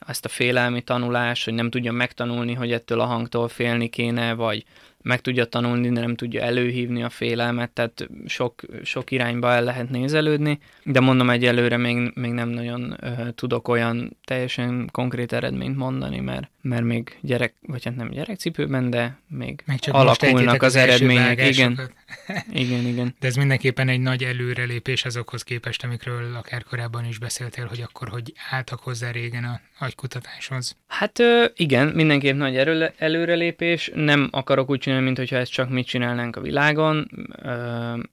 [0.07, 4.65] ezt a félelmi tanulást, hogy nem tudja megtanulni, hogy ettől a hangtól félni kéne, vagy
[5.05, 9.91] meg tudja tanulni, de nem tudja előhívni a félelmet, tehát sok, sok irányba el lehet
[9.91, 16.21] nézelődni, de mondom egyelőre még, még nem nagyon uh, tudok olyan teljesen konkrét eredményt mondani,
[16.21, 20.83] mert, mert még gyerek, vagy hát nem gyerekcipőben, de még, még csak alakulnak az, az
[20.83, 21.47] eredmények.
[21.49, 21.79] Igen.
[22.53, 23.15] igen, igen.
[23.21, 28.09] De ez mindenképpen egy nagy előrelépés azokhoz képest, amikről akár korábban is beszéltél, hogy akkor
[28.09, 30.77] hogy álltak hozzá régen a agykutatáshoz.
[30.87, 31.19] Hát
[31.55, 32.57] igen, mindenképp nagy
[32.97, 33.91] előrelépés.
[33.95, 37.11] Nem akarok úgy csinálni, mint hogyha ezt csak mit csinálnánk a világon.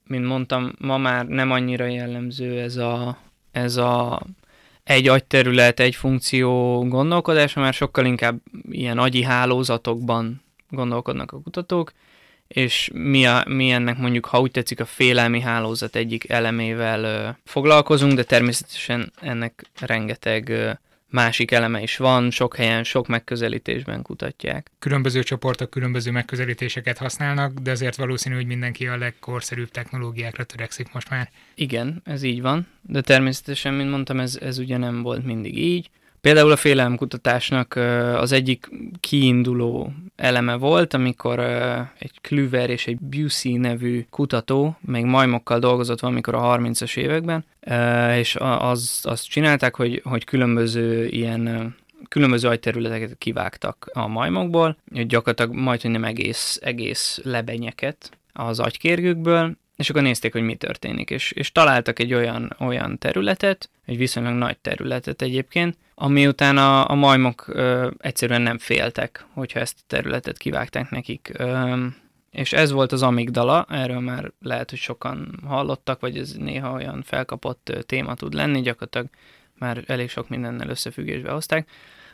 [0.06, 3.18] Mint mondtam, ma már nem annyira jellemző ez a,
[3.52, 4.22] ez a
[4.84, 8.40] egy agyterület, egy funkció gondolkodása, már sokkal inkább
[8.70, 11.92] ilyen agyi hálózatokban gondolkodnak a kutatók,
[12.48, 17.28] és mi, a, mi ennek mondjuk, ha úgy tetszik, a félelmi hálózat egyik elemével ö,
[17.44, 20.70] foglalkozunk, de természetesen ennek rengeteg ö,
[21.12, 24.70] másik eleme is van, sok helyen, sok megközelítésben kutatják.
[24.78, 31.10] Különböző csoportok különböző megközelítéseket használnak, de azért valószínű, hogy mindenki a legkorszerűbb technológiákra törekszik most
[31.10, 31.30] már.
[31.54, 35.90] Igen, ez így van, de természetesen, mint mondtam, ez, ez ugye nem volt mindig így.
[36.22, 37.74] Például a félelemkutatásnak
[38.16, 41.38] az egyik kiinduló eleme volt, amikor
[41.98, 47.44] egy Klüver és egy Busey nevű kutató még majmokkal dolgozott valamikor a 30-as években,
[48.16, 51.74] és az, azt csinálták, hogy, hogy különböző ilyen
[52.08, 59.90] különböző agyterületeket kivágtak a majmokból, gyakorlatilag majd, hogy nem egész, egész lebenyeket az agykérgükből, és
[59.90, 64.58] akkor nézték, hogy mi történik, és, és találtak egy olyan, olyan területet, egy viszonylag nagy
[64.58, 70.38] területet egyébként, ami után a, a majmok ö, egyszerűen nem féltek, hogyha ezt a területet
[70.38, 71.32] kivágták nekik.
[71.32, 71.76] Ö,
[72.30, 77.02] és ez volt az amigdala, erről már lehet, hogy sokan hallottak, vagy ez néha olyan
[77.02, 79.08] felkapott téma tud lenni, gyakorlatilag
[79.58, 81.68] már elég sok mindennel összefüggésbe hozták.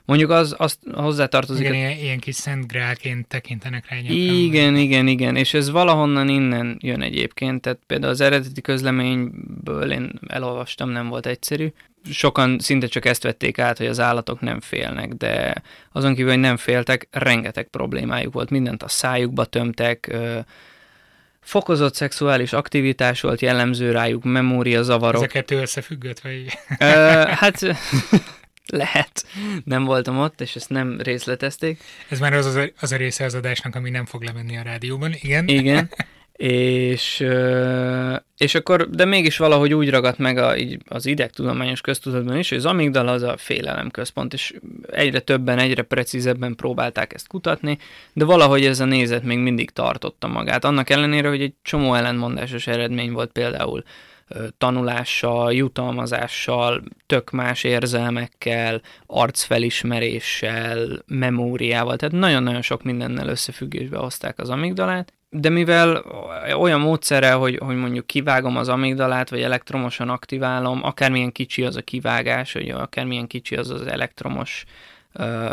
[0.08, 1.64] Mondjuk az, azt hozzátartozik...
[1.64, 4.82] Igen, ilyen, ilyen kis szent grálként tekintenek rá Igen, vagy.
[4.82, 10.90] igen, igen, és ez valahonnan innen jön egyébként, tehát például az eredeti közleményből én elolvastam,
[10.90, 11.72] nem volt egyszerű.
[12.10, 16.40] Sokan szinte csak ezt vették át, hogy az állatok nem félnek, de azon kívül, hogy
[16.40, 20.16] nem féltek, rengeteg problémájuk volt, mindent a szájukba tömtek,
[21.40, 25.22] fokozott szexuális aktivitás volt jellemző rájuk, memóriazavarok.
[25.22, 26.58] Ezeket összefüggött, vagy?
[27.40, 27.60] hát
[28.70, 29.26] lehet.
[29.64, 31.80] Nem voltam ott, és ezt nem részletezték.
[32.08, 34.62] Ez már az, az, a, az a része az adásnak, ami nem fog lemenni a
[34.62, 35.48] rádióban, igen.
[35.48, 35.90] Igen.
[36.38, 37.24] és,
[38.36, 42.58] és akkor, de mégis valahogy úgy ragadt meg a, így az idegtudományos köztudatban is, hogy
[42.58, 44.54] az amigdala az a félelemközpont, és
[44.90, 47.78] egyre többen, egyre precízebben próbálták ezt kutatni,
[48.12, 50.64] de valahogy ez a nézet még mindig tartotta magát.
[50.64, 53.84] Annak ellenére, hogy egy csomó ellentmondásos eredmény volt például
[54.58, 65.12] tanulással, jutalmazással, tök más érzelmekkel, arcfelismeréssel, memóriával, tehát nagyon-nagyon sok mindennel összefüggésbe hozták az amigdalát,
[65.30, 66.04] de mivel
[66.58, 71.82] olyan módszerrel, hogy, hogy mondjuk kivágom az amigdalát, vagy elektromosan aktiválom, akármilyen kicsi az a
[71.82, 74.64] kivágás, vagy akármilyen kicsi az az elektromos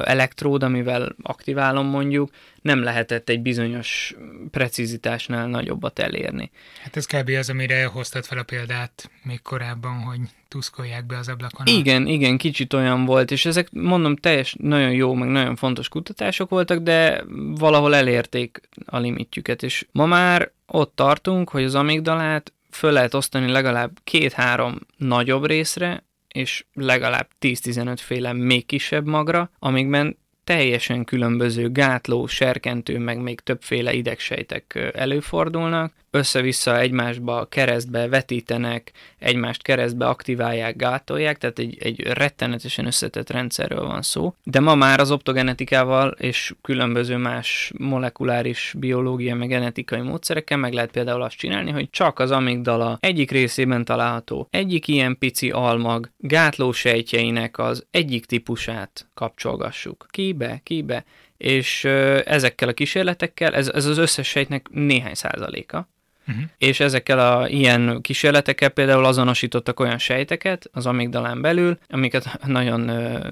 [0.03, 4.15] elektród, amivel aktiválom mondjuk, nem lehetett egy bizonyos
[4.51, 6.51] precizitásnál nagyobbat elérni.
[6.83, 7.29] Hát ez kb.
[7.29, 11.65] az, amire hoztad fel a példát még korábban, hogy tuszkolják be az ablakon.
[11.65, 16.49] Igen, igen, kicsit olyan volt, és ezek mondom teljes, nagyon jó, meg nagyon fontos kutatások
[16.49, 17.23] voltak, de
[17.57, 23.51] valahol elérték a limitjüket, és ma már ott tartunk, hogy az amigdalát föl lehet osztani
[23.51, 26.03] legalább két-három nagyobb részre,
[26.35, 33.93] és legalább 10-15 féle még kisebb magra, amikben teljesen különböző gátló, serkentő, meg még többféle
[33.93, 43.29] idegsejtek előfordulnak, össze-vissza egymásba keresztbe vetítenek, egymást keresztbe aktiválják, gátolják, tehát egy, egy rettenetesen összetett
[43.29, 44.35] rendszerről van szó.
[44.43, 50.91] De ma már az optogenetikával és különböző más molekuláris biológia meg genetikai módszerekkel meg lehet
[50.91, 56.71] például azt csinálni, hogy csak az amigdala egyik részében található egyik ilyen pici almag gátló
[56.71, 60.05] sejtjeinek az egyik típusát kapcsolgassuk.
[60.09, 61.05] Kibe, kibe,
[61.37, 61.83] és
[62.25, 65.89] ezekkel a kísérletekkel, ez, ez az összes sejtnek néhány százaléka,
[66.27, 66.43] Uh-huh.
[66.57, 73.29] és ezekkel a ilyen kísérletekkel például azonosítottak olyan sejteket az amigdalán belül, amiket nagyon ö,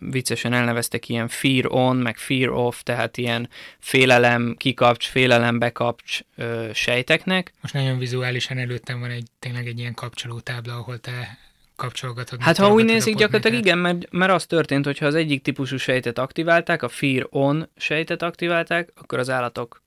[0.00, 3.48] viccesen elneveztek ilyen fear on, meg fear off, tehát ilyen
[3.78, 7.52] félelem kikapcs, félelem bekapcs ö, sejteknek.
[7.60, 11.38] Most nagyon vizuálisan előttem van egy tényleg egy ilyen kapcsolótábla, ahol te
[11.76, 12.40] kapcsolgatod.
[12.40, 15.76] Hát ha úgy nézik, gyakorlatilag igen, mert, mert az történt, hogy ha az egyik típusú
[15.76, 19.82] sejtet aktiválták, a fear on sejtet aktiválták, akkor az állatok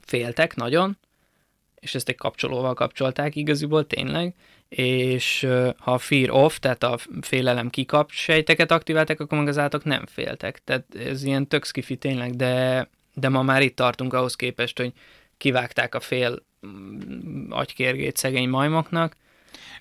[0.00, 0.98] féltek nagyon,
[1.80, 4.34] és ezt egy kapcsolóval kapcsolták igaziból tényleg,
[4.68, 5.46] és
[5.78, 10.06] ha a fear off, tehát a félelem kikap sejteket aktiválták, akkor meg az állatok nem
[10.06, 10.60] féltek.
[10.64, 14.92] Tehát ez ilyen tök skifi tényleg, de, de ma már itt tartunk ahhoz képest, hogy
[15.36, 19.16] kivágták a fél mm, agykérgét szegény majmoknak,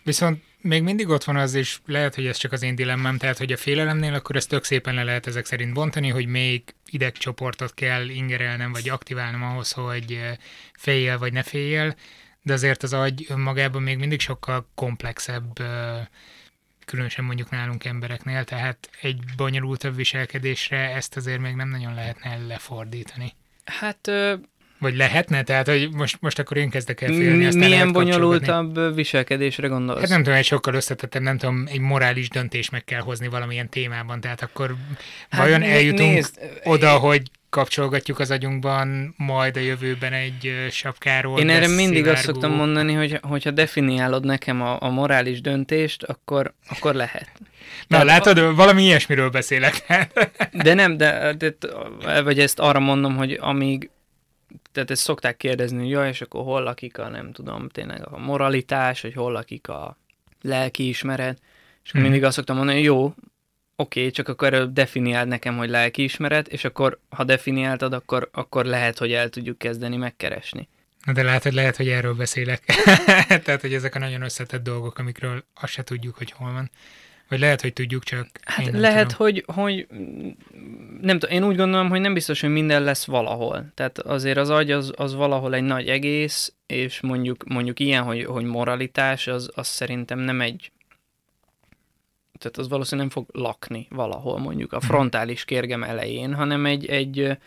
[0.07, 3.37] Viszont még mindig ott van az, és lehet, hogy ez csak az én dilemmám, tehát
[3.37, 7.73] hogy a félelemnél akkor ezt tök szépen le lehet ezek szerint bontani, hogy még idegcsoportot
[7.73, 10.35] kell ingerelnem, vagy aktiválnom ahhoz, hogy eh,
[10.73, 11.95] féljél, vagy ne féljél,
[12.41, 16.05] de azért az agy önmagában még mindig sokkal komplexebb, eh,
[16.85, 23.33] különösen mondjuk nálunk embereknél, tehát egy bonyolultabb viselkedésre ezt azért még nem nagyon lehetne lefordítani.
[23.65, 24.11] Hát
[24.79, 25.43] Vagy lehetne?
[25.43, 29.99] Tehát, hogy most, most akkor én kezdek el félni, aztán milyen bonyolultabb viselkedésre gondolsz?
[29.99, 33.69] Hát nem tudom, egy sokkal összetettebb, nem tudom, egy morális döntés meg kell hozni valamilyen
[33.69, 34.75] témában, tehát akkor
[35.29, 41.39] Hát vajon eljutunk nézd, oda, hogy kapcsolgatjuk az agyunkban majd a jövőben egy sapkáról.
[41.39, 46.03] Én erre mindig azt szivárgó- szoktam mondani, hogy hogyha definiálod nekem a, a morális döntést,
[46.03, 47.29] akkor, akkor lehet.
[47.87, 49.85] Na, Tehát- látod, valami ilyesmiről beszélek.
[50.63, 51.55] De nem, de, de
[52.23, 53.89] vagy ezt arra mondom, hogy amíg
[54.77, 58.17] tehát ezt szokták kérdezni, hogy jaj, és akkor hol lakik a, nem tudom, tényleg a
[58.17, 59.97] moralitás, hogy hol lakik a
[60.41, 61.37] lelkiismeret,
[61.83, 62.09] és akkor Mhm.
[62.09, 63.13] mindig azt szoktam mondani, hogy jó,
[63.75, 68.97] oké, csak akkor erről definiáld nekem, hogy lelkiismeret, és akkor, ha definiáltad, akkor, akkor lehet,
[68.97, 70.67] hogy el tudjuk kezdeni megkeresni.
[71.05, 72.63] Na de látod, lehet, hogy erről beszélek.
[73.43, 76.71] tehát, hogy ezek a nagyon összetett dolgok, amikről azt se tudjuk, hogy hol van.
[77.29, 79.25] Vagy lehet, hogy tudjuk, csak Hát lehet, tudom.
[79.25, 79.87] hogy, hogy
[81.01, 83.65] nem tudom, én úgy gondolom, hogy nem biztos, hogy minden lesz valahol.
[83.73, 88.25] Tehát azért az agy az, az valahol egy nagy egész, és mondjuk, mondjuk ilyen, hogy,
[88.25, 90.71] hogy moralitás, az, az szerintem nem egy
[92.37, 97.37] tehát az valószínűleg nem fog lakni valahol mondjuk a frontális kérgem elején, hanem egy, egy,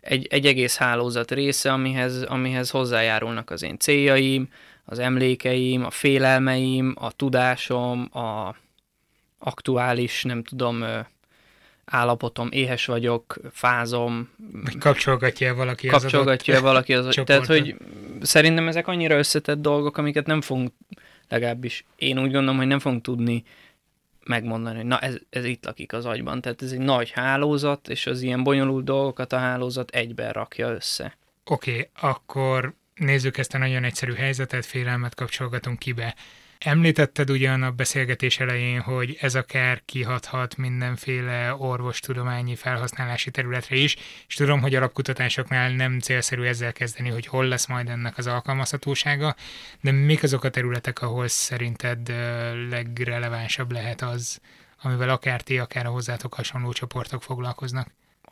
[0.00, 4.48] egy, egy egész hálózat része, amihez, amihez hozzájárulnak az én céljaim,
[4.84, 8.54] az emlékeim, a félelmeim, a tudásom, a
[9.38, 10.84] aktuális, nem tudom,
[11.84, 14.30] állapotom, éhes vagyok, fázom,
[14.78, 17.00] kapcsolgatja valaki az kapcsolgatja adott valaki az...
[17.00, 17.46] Tehát, csoportot.
[17.46, 17.76] hogy
[18.20, 20.72] szerintem ezek annyira összetett dolgok, amiket nem fogunk,
[21.28, 23.44] legalábbis én úgy gondolom, hogy nem fogunk tudni
[24.24, 26.40] megmondani, hogy na ez, ez itt lakik az agyban.
[26.40, 31.16] Tehát ez egy nagy hálózat, és az ilyen bonyolult dolgokat a hálózat egyben rakja össze.
[31.44, 36.14] Oké, okay, akkor nézzük ezt a nagyon egyszerű helyzetet, félelmet kapcsolgatunk kibe.
[36.58, 44.34] Említetted ugyan a beszélgetés elején, hogy ez akár kihathat mindenféle orvostudományi felhasználási területre is, és
[44.34, 49.34] tudom, hogy alapkutatásoknál nem célszerű ezzel kezdeni, hogy hol lesz majd ennek az alkalmazhatósága,
[49.80, 52.08] de mik azok a területek, ahol szerinted
[52.70, 54.40] legrelevánsabb lehet az,
[54.82, 57.88] amivel akár ti, akár a hozzátok hasonló csoportok foglalkoznak?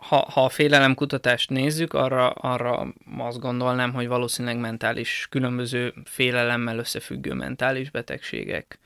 [0.08, 7.32] Ha, ha a félelemkutatást nézzük, arra, arra azt gondolnám, hogy valószínűleg mentális, különböző félelemmel összefüggő
[7.32, 8.78] mentális betegségek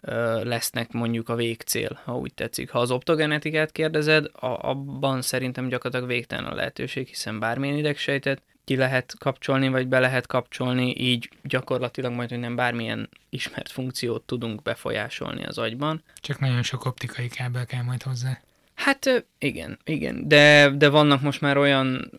[0.00, 2.70] ö, lesznek mondjuk a végcél, ha úgy tetszik.
[2.70, 8.76] Ha az optogenetikát kérdezed, a, abban szerintem gyakorlatilag végtelen a lehetőség, hiszen bármilyen idegsejtet ki
[8.76, 14.62] lehet kapcsolni, vagy be lehet kapcsolni, így gyakorlatilag majd, hogy nem bármilyen ismert funkciót tudunk
[14.62, 16.02] befolyásolni az agyban.
[16.14, 18.40] Csak nagyon sok optikai kábel kell majd hozzá.
[18.86, 22.10] Hát igen, igen, de, de vannak most már olyan,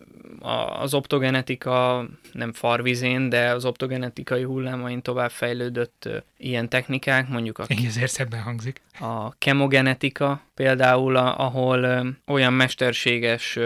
[0.80, 8.12] az optogenetika nem farvizén, de az optogenetikai hullámain tovább fejlődött ilyen technikák, mondjuk a, ezért
[8.12, 8.82] szebben hangzik.
[9.00, 13.60] a kemogenetika például, ahol olyan mesterséges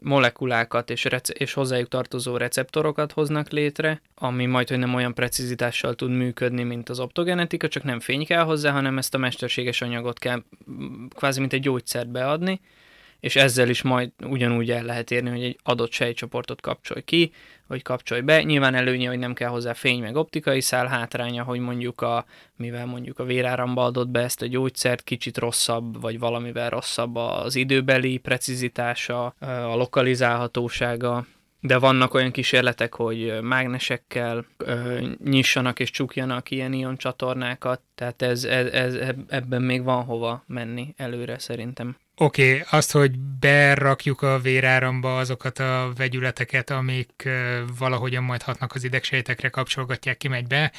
[0.00, 5.94] molekulákat és, rece- és hozzájuk tartozó receptorokat hoznak létre, ami majd, hogy nem olyan precizitással
[5.94, 10.18] tud működni, mint az optogenetika, csak nem fény kell hozzá, hanem ezt a mesterséges anyagot
[10.18, 10.42] kell
[11.14, 12.60] kvázi mint egy gyógyszert beadni,
[13.20, 17.32] és ezzel is majd ugyanúgy el lehet érni, hogy egy adott sejtcsoportot kapcsolj ki,
[17.66, 18.42] vagy kapcsolj be.
[18.42, 22.24] Nyilván előnye, hogy nem kell hozzá fény meg optikai szál, hátránya, hogy mondjuk a,
[22.56, 27.54] mivel mondjuk a véráramba adott be ezt a gyógyszert, kicsit rosszabb, vagy valamivel rosszabb az
[27.54, 31.26] időbeli precizitása, a lokalizálhatósága,
[31.60, 38.44] de vannak olyan kísérletek, hogy mágnesekkel ö, nyissanak és csukjanak ilyen ion csatornákat, tehát ez,
[38.44, 38.98] ez, ez,
[39.28, 41.96] ebben még van hova menni előre szerintem.
[42.18, 47.28] Oké, okay, azt, hogy berakjuk a véráramba azokat a vegyületeket, amik
[47.78, 50.72] valahogyan majd hatnak az idegsejtekre, kapcsolgatják ki, megy be,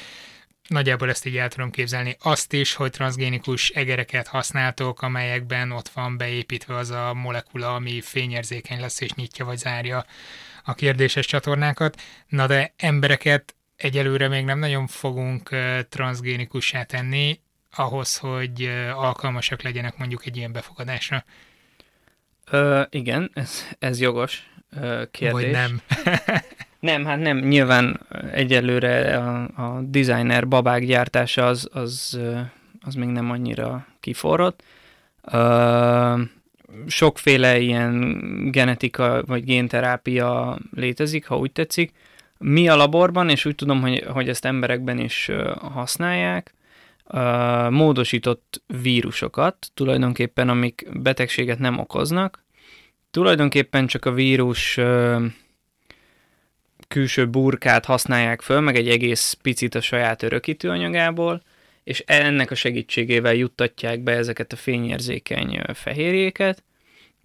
[0.68, 2.16] nagyjából ezt így el tudom képzelni.
[2.20, 8.80] Azt is, hogy transgénikus egereket használtok, amelyekben ott van beépítve az a molekula, ami fényérzékeny
[8.80, 10.04] lesz és nyitja vagy zárja
[10.64, 12.00] a kérdéses csatornákat.
[12.26, 15.50] Na de embereket egyelőre még nem nagyon fogunk
[15.88, 17.40] transgénikussá tenni,
[17.76, 21.24] ahhoz, hogy alkalmasak legyenek mondjuk egy ilyen befogadásra.
[22.50, 24.50] Ö, igen, ez, ez jogos
[24.80, 25.42] ö, kérdés.
[25.42, 25.80] Vagy nem.
[26.90, 27.38] nem, hát nem.
[27.38, 28.00] Nyilván
[28.32, 32.20] egyelőre a, a designer babák gyártása az, az,
[32.80, 34.62] az még nem annyira kiforrott.
[35.22, 36.22] Ö,
[36.86, 38.18] sokféle ilyen
[38.50, 41.92] genetika vagy génterápia létezik, ha úgy tetszik.
[42.38, 46.54] Mi a laborban, és úgy tudom, hogy, hogy ezt emberekben is használják,
[47.70, 52.44] módosított vírusokat, tulajdonképpen amik betegséget nem okoznak.
[53.10, 54.78] Tulajdonképpen csak a vírus
[56.88, 61.42] külső burkát használják föl, meg egy egész picit a saját örökítőanyagából,
[61.84, 66.62] és ennek a segítségével juttatják be ezeket a fényérzékeny fehérjéket,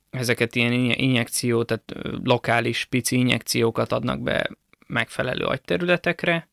[0.09, 4.49] ezeket ilyen injekció, tehát lokális pici injekciókat adnak be
[4.87, 6.47] megfelelő agyterületekre,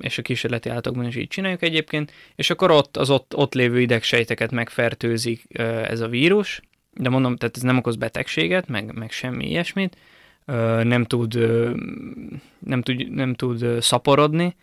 [0.00, 3.80] és a kísérleti állatokban is így csináljuk egyébként, és akkor ott az ott, ott lévő
[3.80, 5.44] idegsejteket megfertőzik
[5.88, 6.60] ez a vírus,
[6.92, 9.96] de mondom, tehát ez nem okoz betegséget, meg, meg semmi ilyesmit,
[10.82, 11.34] nem tud,
[12.58, 14.56] nem tud, nem tud szaporodni,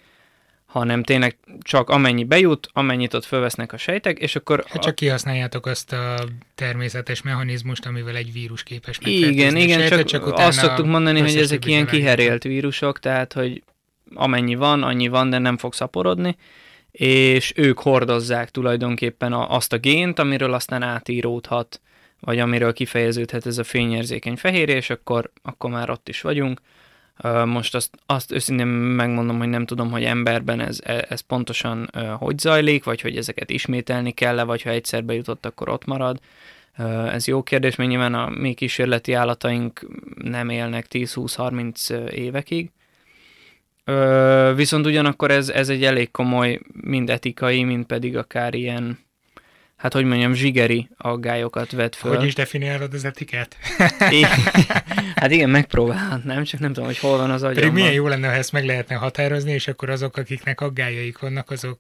[0.66, 4.64] hanem tényleg csak amennyi bejut, amennyit ott fölvesznek a sejtek, és akkor...
[4.68, 10.08] Hát csak kihasználjátok azt a természetes mechanizmust, amivel egy vírus képes Igen, igen, sejtet, csak,
[10.08, 13.64] csak azt szoktuk mondani, hogy ezek ilyen kiherélt vírusok, tehát hogy
[14.14, 16.36] amennyi van, annyi van, de nem fog szaporodni,
[16.92, 21.82] és ők hordozzák tulajdonképpen a, azt a gént, amiről aztán átíródhat,
[22.20, 26.62] vagy amiről kifejeződhet ez a fényérzékeny fehérje, és akkor, akkor már ott is vagyunk.
[27.46, 32.40] Most azt, azt őszintén megmondom, hogy nem tudom, hogy emberben ez, e, ez pontosan hogy
[32.40, 36.20] zajlik, vagy hogy ezeket ismételni kell-e, vagy ha egyszer bejutott, akkor ott marad.
[37.12, 39.88] Ez jó kérdés, mert nyilván a mi kísérleti állataink
[40.24, 42.72] nem élnek 10-20-30 évekig,
[43.86, 49.00] Ö, viszont ugyanakkor ez, ez egy elég komoly, mind etikai, mind pedig akár ilyen,
[49.76, 52.16] hát hogy mondjam, zsigeri aggályokat vet föl.
[52.16, 53.56] Hogy is definiálod az etikát?
[55.16, 57.56] hát igen, megpróbálhatnám, csak nem tudom, hogy hol van az agyam.
[57.56, 61.52] Pedig milyen jó lenne, ha ezt meg lehetne határozni, és akkor azok, akiknek aggájaik vannak,
[61.52, 61.80] azok,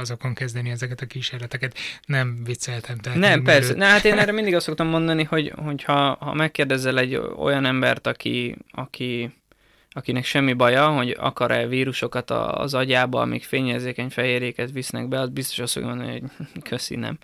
[0.00, 1.78] azokon kezdeni ezeket a kísérleteket.
[2.06, 2.98] Nem vicceltem.
[2.98, 3.68] Tehát nem, persze.
[3.68, 3.76] Előtt...
[3.76, 7.64] Na, hát én erre mindig azt szoktam mondani, hogy, hogy ha, ha megkérdezel egy olyan
[7.64, 9.41] embert, aki, aki
[9.92, 15.58] akinek semmi baja, hogy akar-e vírusokat az agyába, amik fényérzékeny fehérjéket visznek be, az biztos
[15.58, 16.30] azt fogja mondani, hogy
[16.70, 17.18] köszi, nem.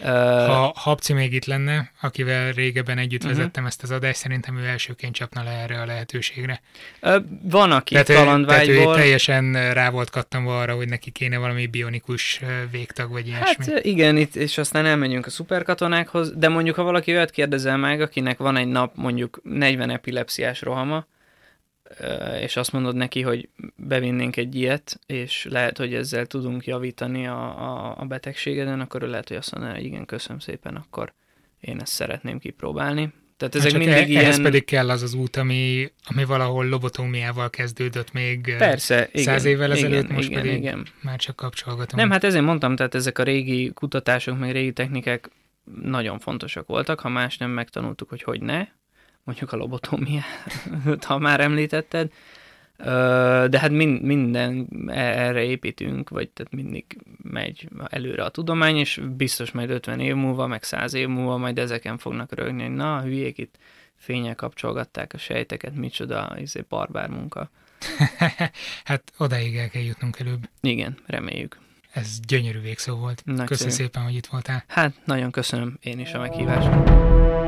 [0.00, 3.36] Ha Habci még itt lenne, akivel régebben együtt uh-huh.
[3.36, 6.60] vezettem ezt az adást, szerintem ő elsőként csapna le erre a lehetőségre.
[7.42, 8.74] Van, aki tehát kalandvágyból...
[8.74, 12.40] Tehát ő teljesen rá volt kattanva arra, hogy neki kéne valami bionikus
[12.70, 13.64] végtag, vagy ilyesmi.
[13.72, 18.00] Hát igen, itt, és aztán elmegyünk a szuperkatonákhoz, de mondjuk, ha valaki olyat kérdezel meg,
[18.00, 21.06] akinek van egy nap mondjuk 40 epilepsziás rohama,
[22.40, 27.40] és azt mondod neki, hogy bevinnénk egy ilyet, és lehet, hogy ezzel tudunk javítani a,
[27.40, 31.12] a, a betegségeden, akkor ő lehet, hogy azt mondja, hogy igen, köszönöm szépen, akkor
[31.60, 33.12] én ezt szeretném kipróbálni.
[33.36, 34.24] Tehát ezek mindig e- ilyen...
[34.24, 39.56] Ehhez pedig kell az az út, ami, ami valahol lobotómiával kezdődött még Persze, száz igen,
[39.56, 40.86] évvel ezelőtt, igen, most igen, pedig igen.
[41.02, 41.98] már csak kapcsolgatom.
[41.98, 45.30] Nem, hát ezért mondtam, tehát ezek a régi kutatások, meg régi technikák
[45.82, 48.66] nagyon fontosak voltak, ha más nem megtanultuk, hogy hogy ne,
[49.24, 50.24] mondjuk a lobotómiát,
[51.06, 52.12] ha már említetted,
[53.48, 56.84] de hát mind, minden erre építünk, vagy tehát mindig
[57.22, 61.58] megy előre a tudomány, és biztos majd 50 év múlva, meg 100 év múlva majd
[61.58, 63.58] ezeken fognak rögni, hogy na, a hülyék itt
[63.96, 67.50] fényel kapcsolgatták a sejteket, micsoda izé, barbár munka.
[68.84, 70.48] hát odáig el kell jutnunk előbb.
[70.60, 71.58] Igen, reméljük.
[71.92, 73.24] Ez gyönyörű végszó volt.
[73.44, 74.64] Köszönöm szépen, hogy itt voltál.
[74.66, 77.43] Hát, nagyon köszönöm én is a meghívást.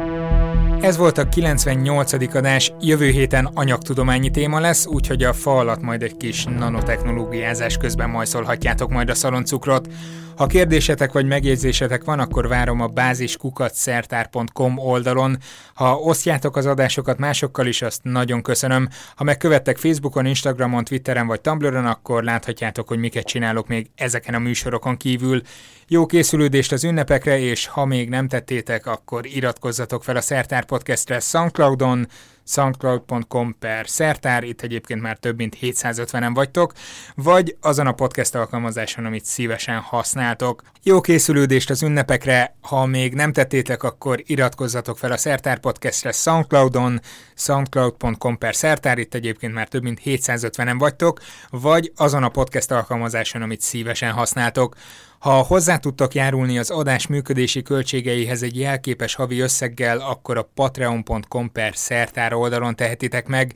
[0.81, 2.35] Ez volt a 98.
[2.35, 8.11] adás, jövő héten anyagtudományi téma lesz, úgyhogy a fa alatt majd egy kis nanotechnológiázás közben
[8.11, 9.89] majszolhatjátok majd a szaloncukrot.
[10.37, 15.39] Ha kérdésetek vagy megjegyzésetek van, akkor várom a báziskukatszertár.com oldalon.
[15.75, 18.89] Ha osztjátok az adásokat másokkal is, azt nagyon köszönöm.
[19.15, 24.39] Ha megkövettek Facebookon, Instagramon, Twitteren vagy Tumblr-on, akkor láthatjátok, hogy miket csinálok még ezeken a
[24.39, 25.41] műsorokon kívül.
[25.89, 31.21] Jó készülődést az ünnepekre, és ha még nem tettétek, akkor iratkozzatok fel a Szertár Podcastre
[31.21, 32.07] Soundcloudon,
[32.47, 36.73] soundcloud.com per szertár, itt egyébként már több mint 750-en vagytok,
[37.15, 40.63] vagy azon a podcast alkalmazáson, amit szívesen használtok.
[40.83, 47.01] Jó készülődést az ünnepekre, ha még nem tettétek, akkor iratkozzatok fel a Szertár Podcastre Soundcloudon,
[47.35, 51.21] soundcloud.com per szertár, itt egyébként már több mint 750-en vagytok,
[51.51, 54.75] vagy azon a podcast alkalmazáson, amit szívesen használtok.
[55.19, 61.53] Ha hozzá tudtok járulni az adás működési költségeihez egy jelképes havi összeggel, akkor a patreon.com
[61.53, 63.55] per szertár oldalon tehetitek meg.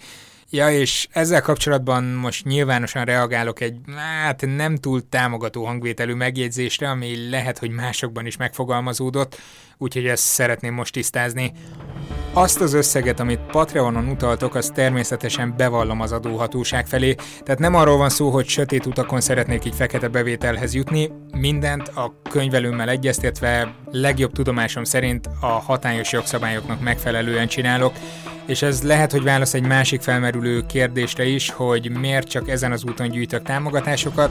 [0.52, 3.76] Ja, és ezzel kapcsolatban most nyilvánosan reagálok egy,
[4.22, 9.40] hát nem túl támogató hangvételű megjegyzésre, ami lehet, hogy másokban is megfogalmazódott,
[9.80, 11.52] úgyhogy ezt szeretném most tisztázni.
[12.32, 17.96] Azt az összeget, amit Patreonon utaltok, az természetesen bevallom az adóhatóság felé, tehát nem arról
[17.96, 24.32] van szó, hogy sötét utakon szeretnék így fekete bevételhez jutni, mindent a könyvelőmmel egyeztetve legjobb
[24.32, 27.92] tudomásom szerint a hatályos jogszabályoknak megfelelően csinálok,
[28.46, 32.84] és ez lehet, hogy válasz egy másik felmerülő kérdésre is, hogy miért csak ezen az
[32.84, 34.30] úton gyűjtök támogatásokat,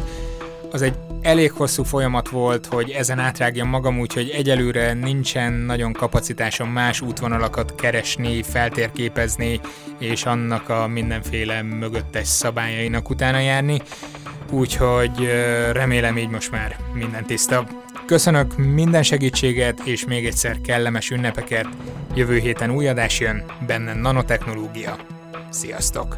[0.72, 6.70] az egy elég hosszú folyamat volt, hogy ezen átrágjam magam, úgyhogy egyelőre nincsen nagyon kapacitásom
[6.70, 9.60] más útvonalakat keresni, feltérképezni,
[10.00, 13.82] és annak a mindenféle mögöttes szabályainak utána járni.
[14.52, 15.30] Úgyhogy
[15.72, 17.68] remélem így most már minden tiszta.
[18.06, 21.68] Köszönök minden segítséget, és még egyszer kellemes ünnepeket.
[22.16, 24.96] Jövő héten új adás jön, benne nanotechnológia.
[25.50, 26.18] Sziasztok!